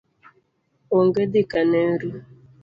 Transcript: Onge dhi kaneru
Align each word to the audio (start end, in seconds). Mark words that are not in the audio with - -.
Onge 0.97 1.23
dhi 1.31 1.41
kaneru 1.51 2.09